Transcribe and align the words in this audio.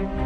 Welcome 0.00 0.16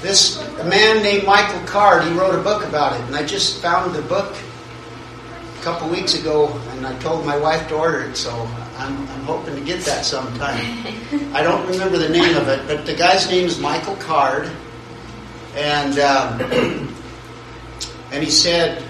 this 0.00 0.40
a 0.58 0.64
man 0.64 1.02
named 1.02 1.26
Michael 1.26 1.64
Card, 1.66 2.04
he 2.04 2.12
wrote 2.12 2.34
a 2.34 2.42
book 2.42 2.64
about 2.64 2.98
it, 2.98 3.04
and 3.06 3.14
I 3.14 3.24
just 3.24 3.60
found 3.60 3.94
the 3.94 4.02
book 4.02 4.34
a 5.58 5.62
couple 5.62 5.88
weeks 5.88 6.14
ago, 6.18 6.48
and 6.70 6.86
I 6.86 6.98
told 7.00 7.26
my 7.26 7.36
wife 7.36 7.68
to 7.68 7.76
order 7.76 8.02
it, 8.02 8.16
so 8.16 8.48
I'm, 8.82 8.98
I'm 9.08 9.24
hoping 9.24 9.54
to 9.54 9.60
get 9.60 9.84
that 9.84 10.04
sometime. 10.04 10.58
I 11.32 11.42
don't 11.42 11.66
remember 11.68 11.98
the 11.98 12.08
name 12.08 12.36
of 12.36 12.48
it, 12.48 12.66
but 12.66 12.84
the 12.84 12.94
guy's 12.94 13.28
name 13.28 13.46
is 13.46 13.58
Michael 13.58 13.94
Card, 13.96 14.50
and 15.54 15.98
um, 16.00 16.40
and 18.10 18.24
he 18.24 18.30
said, 18.30 18.82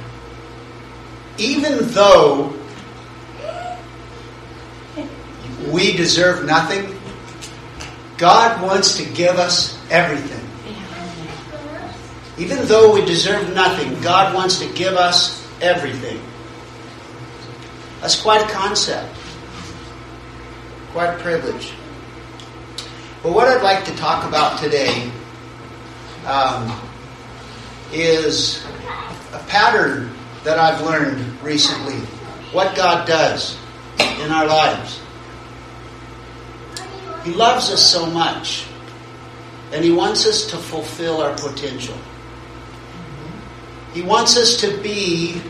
even 1.36 1.88
though 1.88 2.54
we 5.70 5.92
deserve 5.92 6.46
nothing, 6.46 6.98
God 8.16 8.62
wants 8.62 8.96
to 8.96 9.04
give 9.12 9.36
us 9.36 9.78
everything. 9.90 10.38
Even 12.38 12.66
though 12.66 12.94
we 12.94 13.04
deserve 13.04 13.54
nothing, 13.54 14.00
God 14.00 14.34
wants 14.34 14.58
to 14.60 14.72
give 14.72 14.94
us 14.94 15.46
everything. 15.60 16.18
That's 18.00 18.20
quite 18.20 18.42
a 18.42 18.52
concept. 18.52 19.14
Quite 20.92 21.14
a 21.14 21.18
privilege. 21.22 21.72
But 23.22 23.32
what 23.32 23.48
I'd 23.48 23.62
like 23.62 23.84
to 23.86 23.96
talk 23.96 24.28
about 24.28 24.58
today 24.58 25.10
um, 26.26 26.80
is 27.92 28.64
a 29.32 29.38
pattern 29.48 30.12
that 30.44 30.58
I've 30.58 30.82
learned 30.82 31.40
recently. 31.42 31.98
What 32.52 32.76
God 32.76 33.06
does 33.06 33.56
in 34.20 34.30
our 34.30 34.46
lives. 34.46 35.00
He 37.24 37.30
loves 37.32 37.70
us 37.70 37.82
so 37.82 38.04
much, 38.06 38.66
and 39.72 39.84
He 39.84 39.92
wants 39.92 40.26
us 40.26 40.44
to 40.50 40.56
fulfill 40.56 41.22
our 41.22 41.34
potential. 41.36 41.96
He 43.94 44.02
wants 44.02 44.36
us 44.36 44.60
to 44.60 44.76
be 44.82 45.40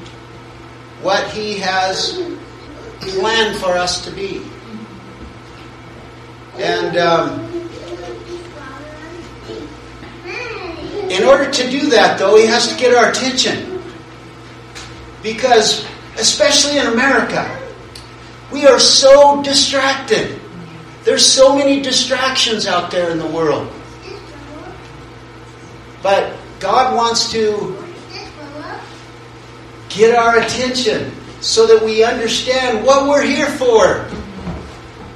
what 1.01 1.29
He 1.31 1.59
has 1.59 2.23
planned 3.01 3.59
for 3.59 3.73
us 3.73 4.05
to 4.05 4.11
be. 4.11 4.43
And 6.57 6.97
um, 6.97 7.53
in 11.11 11.25
order 11.25 11.51
to 11.51 11.71
do 11.71 11.91
that, 11.91 12.19
though, 12.19 12.37
He 12.37 12.47
has 12.47 12.69
to 12.69 12.77
get 12.77 12.95
our 12.95 13.11
attention. 13.11 13.83
Because, 15.23 15.87
especially 16.17 16.79
in 16.79 16.87
America, 16.87 17.61
we 18.51 18.67
are 18.67 18.79
so 18.79 19.43
distracted. 19.43 20.41
There's 21.05 21.25
so 21.25 21.57
many 21.57 21.81
distractions 21.81 22.67
out 22.67 22.91
there 22.91 23.11
in 23.11 23.19
the 23.19 23.27
world. 23.27 23.73
But 26.03 26.37
God 26.61 26.97
wants 26.97 27.31
to 27.33 27.77
get 29.89 30.17
our 30.17 30.39
attention 30.39 31.13
so 31.41 31.67
that 31.67 31.85
we 31.85 32.05
understand 32.05 32.85
what 32.85 33.09
we're 33.09 33.23
here 33.23 33.49
for 33.49 34.09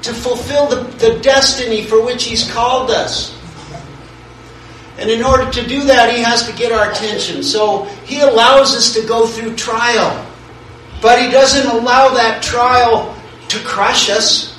to 0.02 0.12
fulfill 0.12 0.68
the, 0.68 0.82
the 0.98 1.18
destiny 1.20 1.84
for 1.84 2.04
which 2.04 2.24
He's 2.24 2.50
called 2.50 2.90
us. 2.90 3.36
And 4.98 5.10
in 5.10 5.22
order 5.22 5.50
to 5.50 5.66
do 5.66 5.84
that, 5.84 6.14
He 6.14 6.22
has 6.22 6.46
to 6.46 6.52
get 6.54 6.72
our 6.72 6.90
attention. 6.90 7.42
So 7.42 7.84
He 8.04 8.20
allows 8.20 8.74
us 8.74 8.94
to 8.94 9.06
go 9.06 9.26
through 9.26 9.56
trial. 9.56 10.26
But 11.02 11.20
He 11.20 11.30
doesn't 11.30 11.66
allow 11.66 12.14
that 12.14 12.42
trial 12.42 13.14
to 13.48 13.58
crush 13.60 14.10
us. 14.10 14.56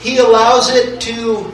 He 0.00 0.18
allows 0.18 0.70
it 0.74 1.00
to 1.02 1.50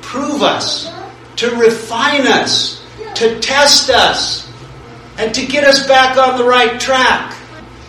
prove 0.00 0.42
us, 0.42 0.92
to 1.36 1.50
refine 1.56 2.26
us, 2.26 2.84
to 3.14 3.38
test 3.40 3.90
us, 3.90 4.50
and 5.18 5.34
to 5.34 5.46
get 5.46 5.64
us 5.64 5.86
back 5.86 6.16
on 6.16 6.38
the 6.38 6.44
right 6.44 6.80
track. 6.80 7.37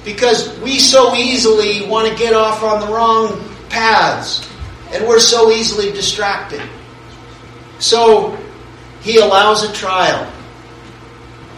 Because 0.06 0.58
we 0.60 0.80
so 0.80 1.14
easily 1.16 1.88
want 1.88 2.08
to 2.08 2.16
get 2.16 2.34
off 2.34 2.64
on 2.64 2.80
the 2.80 2.88
wrong 2.88 3.44
paths, 3.70 4.50
and 4.92 5.08
we're 5.08 5.20
so 5.20 5.52
easily 5.52 5.92
distracted. 5.92 6.62
So, 7.80 8.38
He 9.02 9.18
allows 9.18 9.64
a 9.64 9.74
trial. 9.74 10.32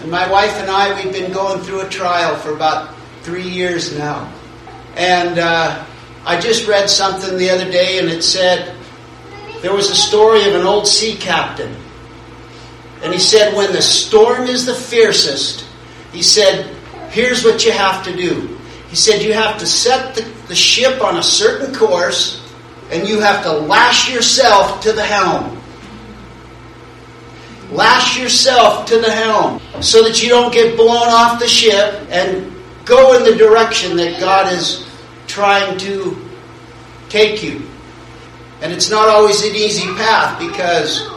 And 0.01 0.09
my 0.09 0.29
wife 0.31 0.53
and 0.55 0.69
I, 0.69 1.01
we've 1.01 1.13
been 1.13 1.31
going 1.31 1.61
through 1.61 1.81
a 1.81 1.89
trial 1.89 2.35
for 2.35 2.53
about 2.53 2.95
three 3.21 3.47
years 3.47 3.95
now. 3.97 4.33
And 4.95 5.37
uh, 5.37 5.85
I 6.25 6.39
just 6.39 6.67
read 6.67 6.89
something 6.89 7.37
the 7.37 7.49
other 7.49 7.69
day, 7.69 7.99
and 7.99 8.09
it 8.09 8.23
said 8.23 8.75
there 9.61 9.73
was 9.73 9.89
a 9.89 9.95
story 9.95 10.47
of 10.47 10.55
an 10.55 10.65
old 10.65 10.87
sea 10.87 11.15
captain. 11.15 11.75
And 13.03 13.13
he 13.13 13.19
said, 13.19 13.55
when 13.55 13.71
the 13.71 13.81
storm 13.81 14.47
is 14.47 14.65
the 14.65 14.75
fiercest, 14.75 15.65
he 16.11 16.21
said, 16.21 16.75
here's 17.11 17.43
what 17.43 17.65
you 17.65 17.71
have 17.71 18.03
to 18.05 18.15
do. 18.15 18.57
He 18.89 18.95
said, 18.95 19.21
you 19.21 19.33
have 19.33 19.57
to 19.59 19.65
set 19.65 20.15
the, 20.15 20.21
the 20.47 20.55
ship 20.55 21.01
on 21.01 21.17
a 21.17 21.23
certain 21.23 21.73
course, 21.73 22.45
and 22.91 23.07
you 23.07 23.19
have 23.19 23.43
to 23.43 23.51
lash 23.51 24.13
yourself 24.13 24.81
to 24.81 24.91
the 24.91 25.03
helm. 25.03 25.57
Lash 27.71 28.19
yourself 28.19 28.85
to 28.87 28.99
the 28.99 29.09
helm 29.09 29.61
so 29.81 30.03
that 30.03 30.21
you 30.21 30.27
don't 30.27 30.53
get 30.53 30.75
blown 30.75 31.07
off 31.07 31.39
the 31.39 31.47
ship 31.47 32.05
and 32.09 32.53
go 32.83 33.15
in 33.17 33.23
the 33.23 33.37
direction 33.37 33.95
that 33.95 34.19
God 34.19 34.51
is 34.51 34.85
trying 35.27 35.77
to 35.77 36.17
take 37.07 37.41
you. 37.41 37.61
And 38.61 38.73
it's 38.73 38.89
not 38.89 39.07
always 39.07 39.41
an 39.43 39.55
easy 39.55 39.87
path 39.95 40.37
because 40.37 41.09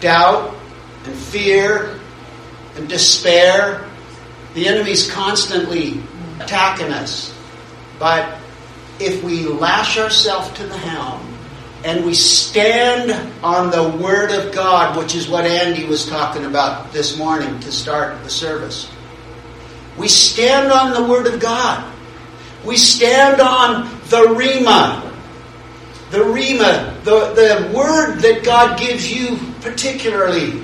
doubt 0.00 0.56
and 1.04 1.14
fear 1.14 1.98
and 2.76 2.88
despair, 2.88 3.88
the 4.56 4.66
enemy's 4.66 5.10
constantly 5.10 6.00
attacking 6.40 6.90
us. 6.90 7.32
But 7.98 8.38
if 8.98 9.22
we 9.22 9.44
lash 9.44 9.98
ourselves 9.98 10.50
to 10.56 10.66
the 10.66 10.78
helm 10.78 11.20
and 11.84 12.06
we 12.06 12.14
stand 12.14 13.12
on 13.44 13.70
the 13.70 14.02
Word 14.02 14.30
of 14.30 14.54
God, 14.54 14.96
which 14.96 15.14
is 15.14 15.28
what 15.28 15.44
Andy 15.44 15.84
was 15.84 16.06
talking 16.06 16.46
about 16.46 16.90
this 16.90 17.18
morning 17.18 17.60
to 17.60 17.70
start 17.70 18.24
the 18.24 18.30
service, 18.30 18.90
we 19.98 20.08
stand 20.08 20.72
on 20.72 20.94
the 20.94 21.06
Word 21.06 21.26
of 21.26 21.38
God. 21.38 21.92
We 22.64 22.78
stand 22.78 23.42
on 23.42 23.90
the 24.08 24.24
Rhema. 24.34 25.02
The 26.12 26.18
Rhema, 26.18 27.04
the, 27.04 27.34
the 27.34 27.76
word 27.76 28.20
that 28.20 28.42
God 28.42 28.78
gives 28.78 29.12
you 29.12 29.38
particularly. 29.60 30.62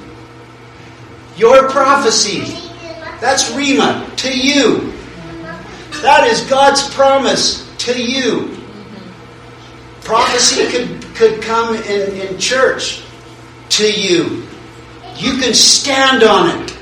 Your 1.37 1.69
prophecy. 1.69 2.72
That's 3.23 3.53
Rhema, 3.53 4.17
to 4.17 4.37
you. 4.37 4.93
That 6.03 6.27
is 6.27 6.41
God's 6.51 6.93
promise 6.93 7.73
to 7.85 8.03
you. 8.03 8.59
Prophecy 10.01 10.67
could, 10.67 11.15
could 11.15 11.41
come 11.41 11.77
in, 11.77 12.17
in 12.17 12.37
church 12.41 13.05
to 13.69 13.89
you. 13.89 14.45
you 15.15 15.39
can 15.39 15.55
stand 15.55 16.25
on 16.25 16.65
it. 16.65 16.77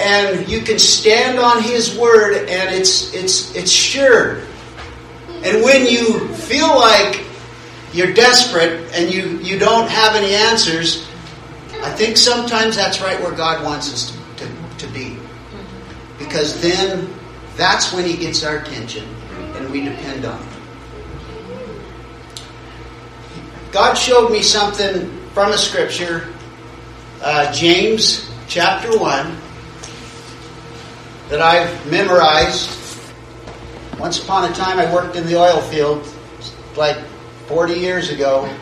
And 0.00 0.46
you 0.50 0.60
can 0.60 0.78
stand 0.78 1.38
on 1.38 1.62
His 1.62 1.96
Word, 1.96 2.46
and 2.46 2.74
it's, 2.74 3.14
it's, 3.14 3.56
it's 3.56 3.70
sure. 3.70 4.42
And 5.44 5.62
when 5.62 5.86
you 5.86 6.28
feel 6.34 6.68
like 6.68 7.24
you're 7.94 8.12
desperate 8.12 8.92
and 8.92 9.10
you, 9.10 9.38
you 9.38 9.58
don't 9.58 9.88
have 9.88 10.14
any 10.14 10.34
answers, 10.34 11.08
I 11.80 11.90
think 11.90 12.18
sometimes 12.18 12.76
that's 12.76 13.00
right 13.00 13.18
where 13.18 13.32
God 13.32 13.64
wants 13.64 13.90
us 13.90 14.10
to, 14.36 14.44
to, 14.44 14.86
to 14.86 14.92
be. 14.92 15.23
Because 16.34 16.60
then 16.60 17.14
that's 17.54 17.92
when 17.92 18.04
He 18.04 18.16
gets 18.16 18.42
our 18.42 18.56
attention 18.56 19.08
and 19.54 19.70
we 19.70 19.84
depend 19.84 20.24
on 20.24 20.36
Him. 20.36 20.62
God 23.70 23.94
showed 23.94 24.32
me 24.32 24.42
something 24.42 25.16
from 25.28 25.52
a 25.52 25.56
scripture, 25.56 26.34
uh, 27.22 27.52
James 27.52 28.28
chapter 28.48 28.98
1, 28.98 29.36
that 31.28 31.40
I've 31.40 31.88
memorized. 31.88 32.80
Once 34.00 34.20
upon 34.20 34.50
a 34.50 34.54
time, 34.54 34.80
I 34.80 34.92
worked 34.92 35.14
in 35.14 35.24
the 35.26 35.36
oil 35.36 35.60
field 35.60 36.04
like 36.76 36.98
40 37.46 37.74
years 37.74 38.10
ago, 38.10 38.52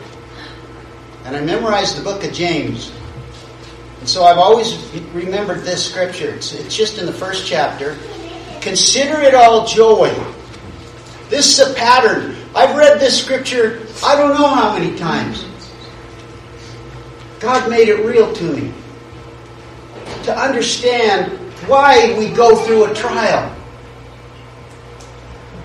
and 1.25 1.35
I 1.35 1.41
memorized 1.41 1.97
the 1.97 2.03
book 2.03 2.23
of 2.23 2.33
James. 2.33 2.91
And 4.03 4.09
so 4.09 4.25
I've 4.25 4.37
always 4.37 4.75
remembered 5.13 5.61
this 5.61 5.89
scripture. 5.89 6.31
It's, 6.31 6.51
it's 6.51 6.75
just 6.75 6.97
in 6.97 7.05
the 7.05 7.13
first 7.13 7.47
chapter. 7.47 7.97
Consider 8.59 9.21
it 9.21 9.33
all 9.33 9.65
joy. 9.65 10.13
This 11.29 11.57
is 11.57 11.71
a 11.71 11.73
pattern. 11.73 12.35
I've 12.53 12.75
read 12.75 12.99
this 12.99 13.17
scripture 13.23 13.87
I 14.03 14.17
don't 14.17 14.31
know 14.31 14.49
how 14.49 14.77
many 14.77 14.97
times. 14.97 15.45
God 17.39 17.69
made 17.69 17.87
it 17.87 18.05
real 18.05 18.33
to 18.33 18.43
me. 18.43 18.73
To 20.23 20.37
understand 20.37 21.31
why 21.69 22.13
we 22.19 22.27
go 22.27 22.57
through 22.57 22.91
a 22.91 22.93
trial. 22.93 23.47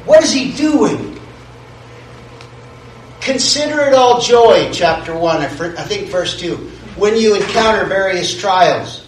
What 0.04 0.22
is 0.22 0.32
He 0.32 0.52
doing? 0.52 1.18
Consider 3.20 3.80
it 3.80 3.94
all 3.94 4.20
joy, 4.20 4.70
chapter 4.72 5.18
1, 5.18 5.42
I 5.42 5.48
think 5.48 6.08
verse 6.08 6.38
2, 6.38 6.77
when 6.98 7.16
you 7.16 7.36
encounter 7.36 7.84
various 7.86 8.38
trials, 8.38 9.06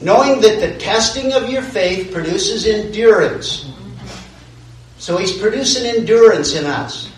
knowing 0.00 0.40
that 0.40 0.60
the 0.60 0.78
testing 0.78 1.32
of 1.32 1.48
your 1.48 1.62
faith 1.62 2.12
produces 2.12 2.66
endurance. 2.66 3.70
So 4.98 5.16
He's 5.16 5.36
producing 5.36 5.86
endurance 5.86 6.54
in 6.54 6.66
us. 6.66 7.10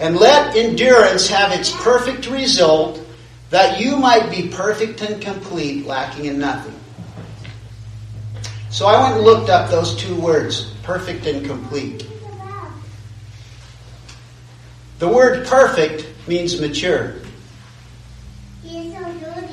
And 0.00 0.16
let 0.16 0.56
endurance 0.56 1.28
have 1.28 1.52
its 1.52 1.70
perfect 1.82 2.28
result, 2.30 3.06
that 3.50 3.80
you 3.80 3.96
might 3.96 4.30
be 4.30 4.48
perfect 4.48 5.02
and 5.02 5.20
complete, 5.20 5.84
lacking 5.84 6.24
in 6.24 6.38
nothing. 6.38 6.74
So 8.70 8.86
I 8.86 9.02
went 9.02 9.16
and 9.16 9.24
looked 9.24 9.50
up 9.50 9.68
those 9.68 9.94
two 9.96 10.14
words, 10.14 10.72
perfect 10.82 11.26
and 11.26 11.44
complete. 11.44 12.06
The 15.00 15.08
word 15.08 15.46
perfect 15.46 16.06
means 16.28 16.60
mature. 16.60 17.16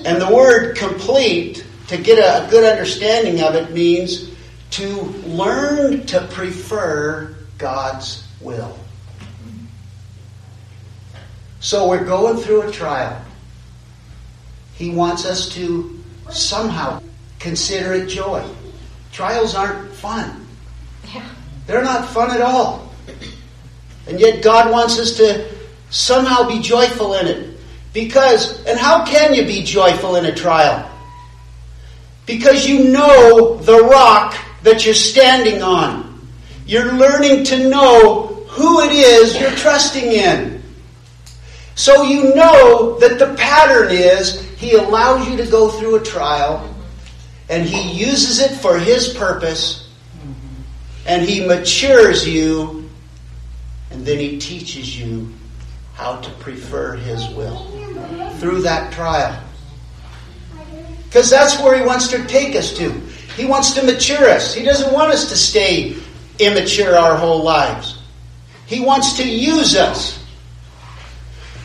And 0.07 0.21
the 0.21 0.33
word 0.33 0.77
complete, 0.77 1.65
to 1.87 1.97
get 1.97 2.17
a 2.17 2.49
good 2.49 2.63
understanding 2.63 3.41
of 3.43 3.55
it, 3.55 3.73
means 3.73 4.29
to 4.69 5.01
learn 5.25 6.05
to 6.05 6.25
prefer 6.27 7.35
God's 7.57 8.25
will. 8.39 8.79
So 11.59 11.89
we're 11.89 12.05
going 12.05 12.37
through 12.37 12.69
a 12.69 12.71
trial. 12.71 13.21
He 14.75 14.91
wants 14.91 15.25
us 15.25 15.49
to 15.55 16.01
somehow 16.29 17.03
consider 17.39 17.91
it 17.95 18.07
joy. 18.07 18.47
Trials 19.11 19.55
aren't 19.55 19.91
fun. 19.91 20.47
They're 21.65 21.83
not 21.83 22.07
fun 22.07 22.31
at 22.31 22.39
all. 22.39 22.93
And 24.07 24.21
yet 24.21 24.41
God 24.41 24.71
wants 24.71 24.99
us 24.99 25.17
to 25.17 25.53
somehow 25.89 26.47
be 26.47 26.61
joyful 26.61 27.15
in 27.15 27.27
it. 27.27 27.56
Because, 27.93 28.63
and 28.65 28.77
how 28.79 29.05
can 29.05 29.33
you 29.33 29.45
be 29.45 29.63
joyful 29.63 30.15
in 30.15 30.25
a 30.25 30.33
trial? 30.33 30.89
Because 32.25 32.67
you 32.67 32.89
know 32.89 33.57
the 33.57 33.83
rock 33.83 34.35
that 34.63 34.85
you're 34.85 34.93
standing 34.93 35.61
on. 35.61 36.27
You're 36.65 36.93
learning 36.93 37.45
to 37.45 37.69
know 37.69 38.27
who 38.47 38.81
it 38.81 38.91
is 38.91 39.39
you're 39.39 39.51
trusting 39.51 40.11
in. 40.11 40.61
So 41.75 42.03
you 42.03 42.35
know 42.35 42.97
that 42.99 43.19
the 43.19 43.35
pattern 43.35 43.91
is 43.91 44.41
He 44.57 44.73
allows 44.73 45.27
you 45.29 45.37
to 45.37 45.45
go 45.45 45.69
through 45.69 45.95
a 45.97 46.03
trial 46.03 46.75
and 47.49 47.65
He 47.65 47.93
uses 47.93 48.39
it 48.39 48.51
for 48.57 48.79
His 48.79 49.13
purpose 49.13 49.87
and 51.05 51.21
He 51.21 51.45
matures 51.45 52.27
you 52.27 52.89
and 53.91 54.05
then 54.05 54.17
He 54.17 54.39
teaches 54.39 54.99
you 54.99 55.31
how 55.97 56.17
to 56.17 56.29
prefer 56.35 56.93
His 56.95 57.27
will 57.29 57.65
through 58.37 58.61
that 58.61 58.93
trial. 58.93 59.43
Because 61.05 61.27
that's 61.27 61.59
where 61.59 61.75
He 61.75 61.83
wants 61.83 62.07
to 62.09 62.23
take 62.27 62.55
us 62.55 62.71
to. 62.77 62.91
He 63.35 63.45
wants 63.45 63.73
to 63.73 63.83
mature 63.83 64.29
us. 64.29 64.53
He 64.53 64.63
doesn't 64.63 64.93
want 64.93 65.11
us 65.11 65.29
to 65.29 65.35
stay 65.35 65.97
immature 66.37 66.95
our 66.95 67.17
whole 67.17 67.41
lives. 67.41 67.99
He 68.67 68.79
wants 68.79 69.17
to 69.17 69.27
use 69.27 69.75
us 69.75 70.23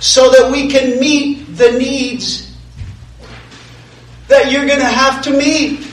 so 0.00 0.30
that 0.30 0.50
we 0.50 0.68
can 0.68 0.98
meet 0.98 1.54
the 1.56 1.72
needs 1.72 2.56
that 4.28 4.50
you're 4.50 4.66
going 4.66 4.78
to 4.78 4.84
have 4.86 5.22
to 5.24 5.30
meet. 5.30 5.86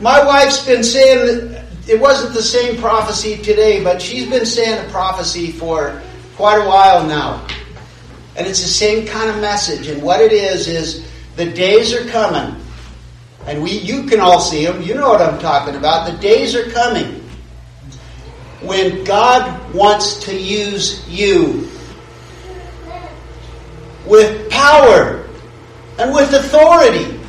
My 0.00 0.24
wife's 0.24 0.64
been 0.64 0.82
saying 0.82 1.62
it 1.86 2.00
wasn't 2.00 2.32
the 2.32 2.42
same 2.42 2.80
prophecy 2.80 3.36
today, 3.36 3.84
but 3.84 4.00
she's 4.00 4.30
been 4.30 4.46
saying 4.46 4.86
a 4.86 4.90
prophecy 4.90 5.52
for 5.52 6.00
quite 6.40 6.56
a 6.56 6.66
while 6.66 7.06
now. 7.06 7.46
And 8.34 8.46
it's 8.46 8.62
the 8.62 8.68
same 8.68 9.06
kind 9.06 9.28
of 9.28 9.42
message. 9.42 9.88
And 9.88 10.02
what 10.02 10.22
it 10.22 10.32
is, 10.32 10.68
is 10.68 11.06
the 11.36 11.44
days 11.44 11.92
are 11.92 12.08
coming. 12.08 12.58
And 13.46 13.62
we, 13.62 13.72
you 13.72 14.04
can 14.04 14.20
all 14.20 14.40
see 14.40 14.64
them. 14.64 14.80
You 14.80 14.94
know 14.94 15.10
what 15.10 15.20
I'm 15.20 15.38
talking 15.38 15.76
about. 15.76 16.10
The 16.10 16.16
days 16.16 16.54
are 16.54 16.70
coming 16.70 17.22
when 18.62 19.04
God 19.04 19.74
wants 19.74 20.18
to 20.24 20.34
use 20.34 21.06
you 21.06 21.68
with 24.06 24.50
power 24.50 25.28
and 25.98 26.14
with 26.14 26.32
authority. 26.32 27.20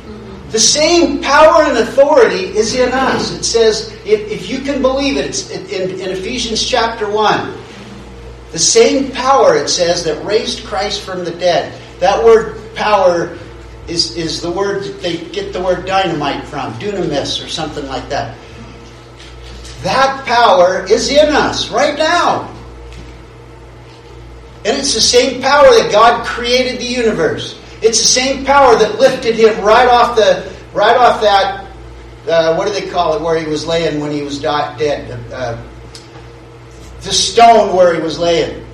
The 0.52 0.58
same 0.58 1.20
power 1.20 1.64
and 1.64 1.76
authority 1.76 2.46
is 2.56 2.74
in 2.74 2.90
us. 2.92 3.30
It 3.32 3.44
says, 3.44 3.92
if, 4.06 4.20
if 4.30 4.48
you 4.48 4.60
can 4.60 4.80
believe 4.80 5.18
it, 5.18 5.26
it's 5.26 5.50
in, 5.50 6.00
in 6.00 6.12
Ephesians 6.12 6.66
chapter 6.66 7.10
1. 7.10 7.61
The 8.52 8.58
same 8.58 9.10
power, 9.12 9.56
it 9.56 9.68
says, 9.68 10.04
that 10.04 10.24
raised 10.24 10.64
Christ 10.64 11.02
from 11.02 11.24
the 11.24 11.30
dead. 11.30 11.80
That 12.00 12.22
word 12.22 12.74
power 12.74 13.38
is, 13.88 14.16
is 14.16 14.42
the 14.42 14.50
word 14.50 14.84
that 14.84 15.00
they 15.00 15.16
get 15.16 15.52
the 15.52 15.62
word 15.62 15.86
dynamite 15.86 16.44
from, 16.44 16.74
dunamis 16.74 17.44
or 17.44 17.48
something 17.48 17.86
like 17.86 18.08
that. 18.10 18.36
That 19.82 20.24
power 20.26 20.84
is 20.84 21.10
in 21.10 21.30
us 21.30 21.70
right 21.70 21.96
now. 21.98 22.48
And 24.64 24.76
it's 24.76 24.94
the 24.94 25.00
same 25.00 25.42
power 25.42 25.64
that 25.64 25.90
God 25.90 26.24
created 26.24 26.78
the 26.78 26.84
universe. 26.84 27.58
It's 27.82 27.98
the 27.98 28.04
same 28.04 28.44
power 28.44 28.76
that 28.76 29.00
lifted 29.00 29.34
him 29.34 29.64
right 29.64 29.88
off 29.88 30.14
the 30.14 30.52
right 30.72 30.96
off 30.96 31.20
that 31.20 31.66
uh, 32.28 32.54
what 32.54 32.68
do 32.68 32.72
they 32.72 32.88
call 32.88 33.16
it 33.16 33.22
where 33.22 33.38
he 33.40 33.46
was 33.46 33.66
laying 33.66 34.00
when 34.00 34.12
he 34.12 34.22
was 34.22 34.40
dead 34.40 35.10
uh, 35.32 35.60
the 37.02 37.12
stone 37.12 37.74
where 37.76 37.94
he 37.94 38.00
was 38.00 38.18
laying 38.18 38.64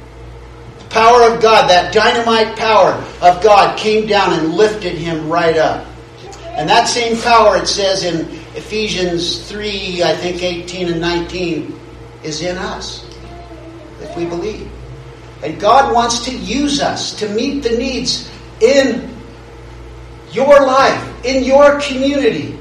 the 0.78 0.85
power 0.87 1.23
of 1.32 1.40
God 1.40 1.68
that 1.68 1.92
dynamite 1.92 2.56
power 2.56 2.92
of 3.20 3.42
God 3.42 3.78
came 3.78 4.06
down 4.06 4.38
and 4.38 4.54
lifted 4.54 4.94
him 4.94 5.28
right 5.28 5.56
up 5.56 5.87
and 6.44 6.68
that 6.68 6.87
same 6.87 7.20
power 7.23 7.56
it 7.56 7.66
says 7.66 8.04
in 8.04 8.26
Ephesians 8.54 9.49
3 9.49 10.02
I 10.02 10.16
think 10.16 10.42
18 10.42 10.88
and 10.88 11.00
19 11.00 11.78
is 12.23 12.42
in 12.42 12.56
us 12.56 13.04
if 14.00 14.16
we 14.16 14.25
believe 14.25 14.70
and 15.42 15.61
God 15.61 15.94
wants 15.94 16.25
to 16.25 16.37
use 16.37 16.80
us 16.80 17.14
to 17.18 17.28
meet 17.28 17.62
the 17.62 17.70
needs 17.70 18.28
in 18.61 19.14
your 20.32 20.66
life, 20.66 21.25
in 21.25 21.44
your 21.44 21.80
community. 21.80 22.58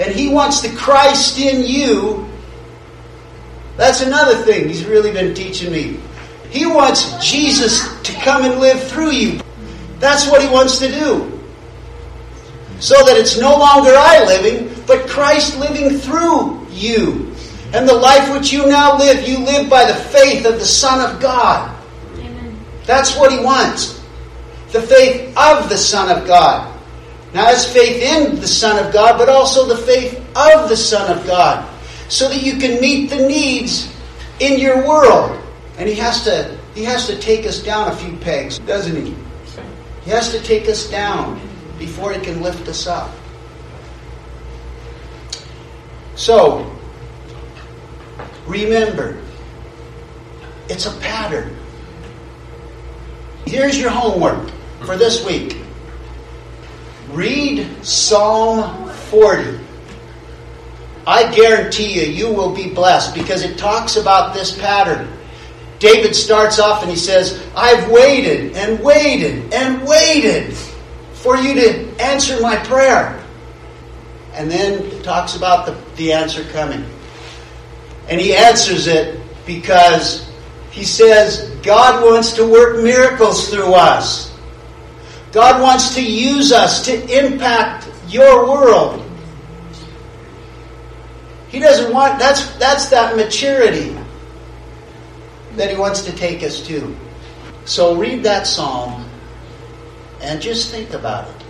And 0.00 0.12
He 0.12 0.28
wants 0.28 0.60
the 0.60 0.74
Christ 0.76 1.38
in 1.38 1.64
you. 1.64 2.28
That's 3.82 4.00
another 4.00 4.36
thing 4.44 4.68
He's 4.68 4.84
really 4.84 5.10
been 5.10 5.34
teaching 5.34 5.72
me. 5.72 5.98
He 6.50 6.66
wants 6.66 7.18
Jesus 7.18 8.00
to 8.02 8.12
come 8.20 8.44
and 8.44 8.60
live 8.60 8.80
through 8.84 9.10
you. 9.10 9.40
That's 9.98 10.30
what 10.30 10.40
He 10.40 10.46
wants 10.48 10.78
to 10.78 10.86
do. 10.86 11.40
So 12.78 12.94
that 13.06 13.16
it's 13.16 13.40
no 13.40 13.56
longer 13.56 13.90
I 13.92 14.24
living, 14.24 14.72
but 14.86 15.08
Christ 15.08 15.58
living 15.58 15.98
through 15.98 16.64
you. 16.70 17.34
And 17.74 17.88
the 17.88 17.94
life 17.94 18.32
which 18.32 18.52
you 18.52 18.66
now 18.66 18.96
live, 18.96 19.26
you 19.26 19.40
live 19.40 19.68
by 19.68 19.84
the 19.84 19.96
faith 19.96 20.46
of 20.46 20.60
the 20.60 20.64
Son 20.64 21.00
of 21.00 21.20
God. 21.20 21.76
Amen. 22.18 22.56
That's 22.86 23.16
what 23.16 23.32
He 23.32 23.40
wants. 23.40 24.00
the 24.70 24.80
faith 24.80 25.36
of 25.36 25.68
the 25.68 25.76
Son 25.76 26.08
of 26.08 26.24
God. 26.24 26.72
Not 27.34 27.52
as 27.52 27.70
faith 27.72 28.00
in 28.00 28.36
the 28.36 28.46
Son 28.46 28.78
of 28.78 28.92
God, 28.92 29.18
but 29.18 29.28
also 29.28 29.66
the 29.66 29.78
faith 29.78 30.24
of 30.36 30.68
the 30.68 30.76
Son 30.76 31.10
of 31.18 31.26
God. 31.26 31.68
So 32.12 32.28
that 32.28 32.42
you 32.42 32.58
can 32.58 32.78
meet 32.78 33.08
the 33.08 33.26
needs 33.26 33.90
in 34.38 34.60
your 34.60 34.86
world. 34.86 35.42
And 35.78 35.88
he 35.88 35.94
has 35.94 36.22
to 36.24 36.58
he 36.74 36.84
has 36.84 37.06
to 37.06 37.18
take 37.18 37.46
us 37.46 37.62
down 37.62 37.88
a 37.88 37.96
few 37.96 38.18
pegs, 38.18 38.58
doesn't 38.58 38.94
he? 38.94 39.16
He 40.04 40.10
has 40.10 40.30
to 40.32 40.42
take 40.42 40.68
us 40.68 40.90
down 40.90 41.40
before 41.78 42.12
he 42.12 42.20
can 42.20 42.42
lift 42.42 42.68
us 42.68 42.86
up. 42.86 43.10
So, 46.14 46.70
remember, 48.46 49.18
it's 50.68 50.84
a 50.84 50.94
pattern. 50.98 51.56
Here's 53.46 53.80
your 53.80 53.88
homework 53.88 54.50
for 54.84 54.98
this 54.98 55.24
week. 55.24 55.56
Read 57.08 57.66
Psalm 57.82 58.90
40. 59.10 59.71
I 61.06 61.32
guarantee 61.34 62.00
you, 62.00 62.12
you 62.12 62.32
will 62.32 62.54
be 62.54 62.70
blessed 62.70 63.14
because 63.14 63.42
it 63.42 63.58
talks 63.58 63.96
about 63.96 64.34
this 64.34 64.56
pattern. 64.56 65.10
David 65.78 66.14
starts 66.14 66.60
off 66.60 66.82
and 66.82 66.90
he 66.90 66.96
says, 66.96 67.44
I've 67.56 67.90
waited 67.90 68.56
and 68.56 68.82
waited 68.82 69.52
and 69.52 69.84
waited 69.86 70.54
for 71.14 71.36
you 71.36 71.54
to 71.54 72.00
answer 72.00 72.40
my 72.40 72.56
prayer. 72.56 73.20
And 74.32 74.50
then 74.50 75.02
talks 75.02 75.34
about 75.36 75.66
the, 75.66 75.76
the 75.96 76.12
answer 76.12 76.44
coming. 76.52 76.84
And 78.08 78.20
he 78.20 78.34
answers 78.34 78.86
it 78.86 79.20
because 79.44 80.30
he 80.70 80.84
says, 80.84 81.50
God 81.62 82.04
wants 82.04 82.32
to 82.34 82.46
work 82.46 82.82
miracles 82.82 83.48
through 83.50 83.74
us. 83.74 84.32
God 85.32 85.60
wants 85.60 85.94
to 85.94 86.02
use 86.02 86.52
us 86.52 86.84
to 86.84 87.24
impact 87.24 87.88
your 88.08 88.48
world. 88.48 89.01
He 91.52 91.58
doesn't 91.58 91.92
want 91.92 92.18
that's 92.18 92.48
that's 92.56 92.86
that 92.86 93.14
maturity 93.14 93.94
that 95.56 95.70
he 95.70 95.76
wants 95.76 96.00
to 96.02 96.12
take 96.12 96.42
us 96.42 96.66
to. 96.66 96.96
So 97.66 97.94
read 97.94 98.22
that 98.24 98.46
psalm 98.46 99.06
and 100.22 100.40
just 100.40 100.70
think 100.70 100.94
about 100.94 101.28
it. 101.28 101.44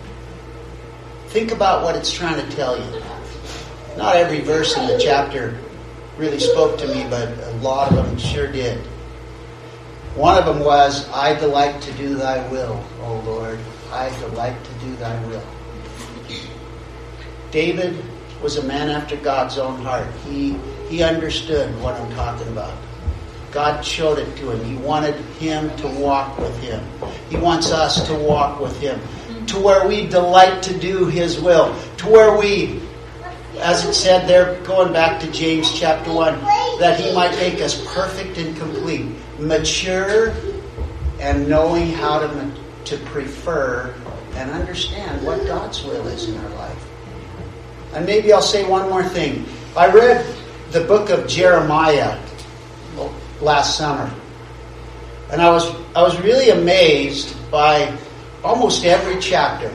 Think 1.28 1.52
about 1.52 1.84
what 1.84 1.94
it's 1.94 2.12
trying 2.12 2.44
to 2.44 2.56
tell 2.56 2.76
you. 2.76 3.02
Not 3.96 4.16
every 4.16 4.40
verse 4.40 4.76
in 4.76 4.88
the 4.88 4.98
chapter 4.98 5.56
really 6.18 6.40
spoke 6.40 6.78
to 6.78 6.88
me, 6.88 7.06
but 7.08 7.28
a 7.28 7.52
lot 7.62 7.92
of 7.92 8.04
them 8.04 8.18
sure 8.18 8.50
did. 8.50 8.78
One 10.16 10.36
of 10.36 10.44
them 10.44 10.60
was, 10.60 11.08
I 11.10 11.38
delight 11.38 11.80
to 11.82 11.92
do 11.92 12.16
thy 12.16 12.46
will, 12.48 12.84
O 13.02 13.20
Lord. 13.20 13.58
I 13.92 14.10
delight 14.18 14.56
to 14.64 14.72
do 14.84 14.96
thy 14.96 15.24
will. 15.26 15.46
David 17.50 18.02
was 18.42 18.56
a 18.56 18.64
man 18.64 18.90
after 18.90 19.16
God's 19.16 19.58
own 19.58 19.80
heart. 19.82 20.06
He, 20.26 20.52
he 20.88 21.02
understood 21.02 21.68
what 21.80 21.94
I'm 21.94 22.12
talking 22.14 22.48
about. 22.48 22.76
God 23.50 23.84
showed 23.84 24.18
it 24.18 24.36
to 24.38 24.50
him. 24.50 24.64
He 24.64 24.76
wanted 24.76 25.14
him 25.38 25.74
to 25.76 25.88
walk 25.88 26.38
with 26.38 26.58
him. 26.60 26.82
He 27.28 27.36
wants 27.36 27.70
us 27.70 28.06
to 28.06 28.14
walk 28.14 28.60
with 28.60 28.80
him 28.80 29.00
to 29.48 29.58
where 29.60 29.86
we 29.86 30.06
delight 30.06 30.62
to 30.62 30.78
do 30.78 31.06
his 31.06 31.40
will, 31.40 31.76
to 31.98 32.08
where 32.08 32.38
we, 32.38 32.80
as 33.58 33.84
it 33.84 33.92
said 33.94 34.26
there, 34.28 34.58
going 34.62 34.92
back 34.92 35.20
to 35.20 35.30
James 35.30 35.78
chapter 35.78 36.12
1, 36.12 36.40
that 36.80 36.98
he 36.98 37.14
might 37.14 37.32
make 37.36 37.60
us 37.60 37.84
perfect 37.94 38.38
and 38.38 38.56
complete, 38.56 39.06
mature, 39.38 40.32
and 41.20 41.48
knowing 41.48 41.90
how 41.90 42.18
to, 42.18 42.52
to 42.84 42.96
prefer 43.06 43.94
and 44.34 44.50
understand 44.50 45.24
what 45.26 45.46
God's 45.46 45.84
will 45.84 46.06
is 46.08 46.28
in 46.28 46.36
our 46.38 46.50
life. 46.50 46.91
And 47.92 48.06
maybe 48.06 48.32
I'll 48.32 48.42
say 48.42 48.68
one 48.68 48.88
more 48.88 49.04
thing. 49.04 49.46
I 49.76 49.90
read 49.90 50.24
the 50.70 50.80
book 50.84 51.10
of 51.10 51.26
Jeremiah 51.28 52.18
last 53.40 53.76
summer. 53.76 54.12
And 55.30 55.40
I 55.40 55.50
was 55.50 55.74
I 55.94 56.02
was 56.02 56.18
really 56.20 56.50
amazed 56.50 57.36
by 57.50 57.96
almost 58.44 58.84
every 58.84 59.20
chapter. 59.20 59.72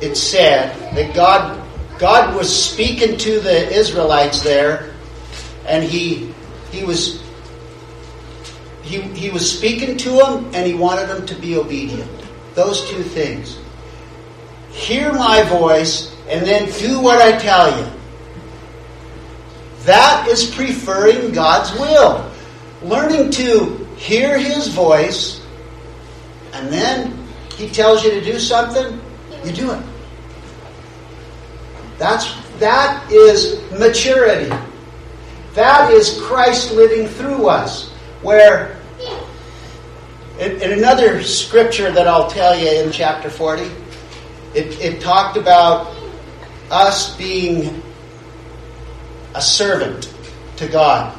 It 0.00 0.16
said 0.16 0.74
that 0.94 1.14
God 1.14 1.62
God 1.98 2.34
was 2.36 2.48
speaking 2.48 3.16
to 3.18 3.40
the 3.40 3.70
Israelites 3.72 4.42
there 4.42 4.94
and 5.66 5.84
he 5.84 6.32
he 6.70 6.84
was 6.84 7.22
he, 8.82 9.02
he 9.02 9.30
was 9.30 9.50
speaking 9.50 9.98
to 9.98 10.10
them 10.10 10.50
and 10.54 10.66
he 10.66 10.74
wanted 10.74 11.08
them 11.08 11.26
to 11.26 11.34
be 11.34 11.56
obedient. 11.56 12.10
Those 12.54 12.88
two 12.88 13.02
things. 13.02 13.58
Hear 14.70 15.12
my 15.12 15.42
voice 15.44 16.14
and 16.28 16.44
then 16.46 16.70
do 16.78 17.00
what 17.00 17.20
I 17.20 17.38
tell 17.38 17.76
you. 17.78 17.90
That 19.84 20.28
is 20.28 20.50
preferring 20.54 21.32
God's 21.32 21.72
will. 21.78 22.30
Learning 22.82 23.30
to 23.32 23.86
hear 23.96 24.38
His 24.38 24.68
voice, 24.68 25.40
and 26.52 26.68
then 26.68 27.26
He 27.56 27.68
tells 27.68 28.04
you 28.04 28.10
to 28.10 28.20
do 28.20 28.38
something, 28.38 29.00
you 29.44 29.52
do 29.52 29.72
it. 29.72 29.82
That's, 31.98 32.32
that 32.60 33.10
is 33.10 33.60
maturity. 33.72 34.54
That 35.54 35.92
is 35.92 36.20
Christ 36.22 36.72
living 36.72 37.08
through 37.08 37.48
us. 37.48 37.90
Where, 38.22 38.78
in, 40.38 40.60
in 40.62 40.72
another 40.72 41.22
scripture 41.22 41.90
that 41.90 42.06
I'll 42.06 42.30
tell 42.30 42.56
you 42.56 42.70
in 42.70 42.92
chapter 42.92 43.28
40, 43.28 43.68
it, 44.54 44.78
it 44.80 45.00
talked 45.00 45.36
about 45.36 45.96
us 46.70 47.16
being 47.16 47.82
a 49.34 49.42
servant 49.42 50.12
to 50.56 50.68
God. 50.68 51.16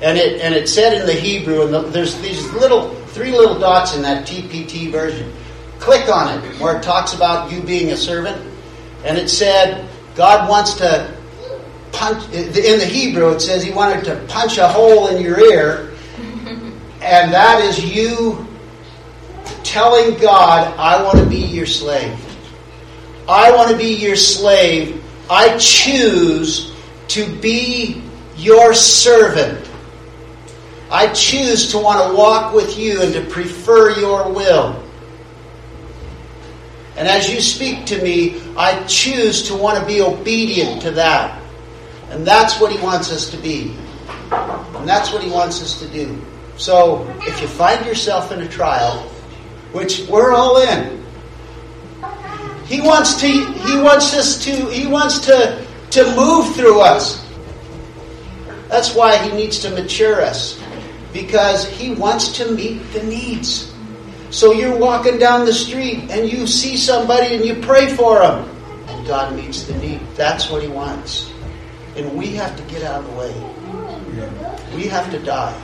And 0.00 0.18
it, 0.18 0.40
and 0.40 0.54
it 0.54 0.68
said 0.68 1.00
in 1.00 1.06
the 1.06 1.12
Hebrew, 1.12 1.62
and 1.62 1.72
the, 1.72 1.82
there's 1.82 2.20
these 2.20 2.50
little, 2.52 2.94
three 3.06 3.30
little 3.30 3.58
dots 3.58 3.94
in 3.94 4.02
that 4.02 4.26
TPT 4.26 4.90
version. 4.90 5.32
Click 5.78 6.08
on 6.08 6.38
it 6.38 6.60
where 6.60 6.76
it 6.76 6.82
talks 6.82 7.14
about 7.14 7.50
you 7.52 7.62
being 7.62 7.90
a 7.90 7.96
servant. 7.96 8.40
And 9.04 9.16
it 9.16 9.28
said, 9.28 9.88
God 10.14 10.48
wants 10.48 10.74
to 10.74 11.12
punch, 11.92 12.24
in 12.32 12.78
the 12.78 12.86
Hebrew, 12.86 13.30
it 13.30 13.40
says 13.40 13.62
he 13.62 13.72
wanted 13.72 14.04
to 14.04 14.16
punch 14.28 14.58
a 14.58 14.68
hole 14.68 15.08
in 15.08 15.22
your 15.22 15.40
ear. 15.40 15.92
And 17.00 17.32
that 17.32 17.60
is 17.62 17.84
you 17.84 18.46
telling 19.64 20.18
God, 20.20 20.76
I 20.78 21.02
want 21.02 21.18
to 21.18 21.26
be 21.26 21.36
your 21.36 21.66
slave. 21.66 22.18
I 23.28 23.52
want 23.52 23.70
to 23.70 23.76
be 23.76 23.94
your 23.94 24.16
slave. 24.16 25.02
I 25.30 25.56
choose 25.58 26.74
to 27.08 27.34
be 27.36 28.02
your 28.36 28.74
servant. 28.74 29.68
I 30.90 31.12
choose 31.12 31.70
to 31.72 31.78
want 31.78 32.10
to 32.10 32.16
walk 32.16 32.52
with 32.52 32.78
you 32.78 33.00
and 33.00 33.14
to 33.14 33.22
prefer 33.22 33.98
your 33.98 34.30
will. 34.30 34.82
And 36.96 37.08
as 37.08 37.32
you 37.32 37.40
speak 37.40 37.86
to 37.86 38.02
me, 38.02 38.42
I 38.56 38.84
choose 38.84 39.48
to 39.48 39.54
want 39.54 39.78
to 39.78 39.86
be 39.86 40.02
obedient 40.02 40.82
to 40.82 40.90
that. 40.92 41.40
And 42.10 42.26
that's 42.26 42.60
what 42.60 42.70
He 42.70 42.78
wants 42.80 43.10
us 43.10 43.30
to 43.30 43.38
be. 43.38 43.74
And 44.30 44.86
that's 44.86 45.12
what 45.12 45.22
He 45.22 45.30
wants 45.30 45.62
us 45.62 45.80
to 45.80 45.88
do. 45.88 46.20
So 46.58 47.06
if 47.22 47.40
you 47.40 47.48
find 47.48 47.84
yourself 47.86 48.30
in 48.30 48.42
a 48.42 48.48
trial, 48.48 49.00
which 49.72 50.06
we're 50.08 50.34
all 50.34 50.58
in, 50.58 51.01
He 52.72 52.80
wants 52.80 53.20
to 53.20 53.28
He 53.28 53.76
wants 53.76 54.14
us 54.14 54.42
to 54.44 54.70
He 54.70 54.86
wants 54.86 55.18
to 55.26 55.62
to 55.90 56.16
move 56.16 56.56
through 56.56 56.80
us. 56.80 57.22
That's 58.68 58.94
why 58.94 59.18
He 59.18 59.30
needs 59.36 59.58
to 59.58 59.70
mature 59.70 60.22
us, 60.22 60.58
because 61.12 61.68
He 61.68 61.92
wants 61.92 62.32
to 62.38 62.50
meet 62.50 62.78
the 62.94 63.02
needs. 63.02 63.70
So 64.30 64.52
you're 64.52 64.78
walking 64.78 65.18
down 65.18 65.44
the 65.44 65.52
street 65.52 66.10
and 66.10 66.32
you 66.32 66.46
see 66.46 66.78
somebody 66.78 67.36
and 67.36 67.44
you 67.44 67.56
pray 67.56 67.94
for 67.94 68.20
them, 68.20 68.48
and 68.88 69.06
God 69.06 69.36
meets 69.36 69.64
the 69.64 69.76
need. 69.76 70.00
That's 70.14 70.48
what 70.48 70.62
He 70.62 70.68
wants. 70.68 71.30
And 71.94 72.16
we 72.16 72.28
have 72.36 72.56
to 72.56 72.62
get 72.72 72.82
out 72.84 73.04
of 73.04 73.10
the 73.10 73.16
way. 73.18 73.34
We 74.74 74.84
have 74.84 75.10
to 75.10 75.18
die. 75.18 75.60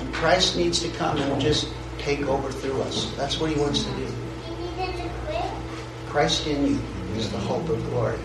And 0.00 0.12
Christ 0.12 0.56
needs 0.56 0.80
to 0.80 0.88
come 0.98 1.16
and 1.18 1.40
just 1.40 1.68
take 1.98 2.22
over 2.22 2.50
through 2.50 2.82
us. 2.82 3.14
That's 3.16 3.38
what 3.38 3.52
He 3.52 3.60
wants 3.60 3.84
to 3.84 3.90
do. 3.94 4.11
Christ 6.12 6.46
in 6.46 6.66
you 6.66 6.78
is 7.16 7.32
the 7.32 7.38
hope 7.38 7.66
of 7.70 7.82
glory. 7.86 8.18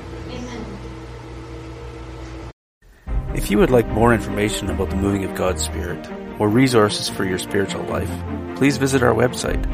If 3.34 3.50
you 3.50 3.58
would 3.60 3.72
like 3.72 3.88
more 3.88 4.14
information 4.14 4.70
about 4.70 4.90
the 4.90 4.98
moving 4.98 5.24
of 5.24 5.34
God's 5.36 5.64
Spirit 5.64 6.06
or 6.38 6.50
resources 6.50 7.08
for 7.08 7.24
your 7.24 7.40
spiritual 7.40 7.84
life, 7.84 8.12
please 8.58 8.76
visit 8.76 9.04
our 9.04 9.14
website 9.14 9.66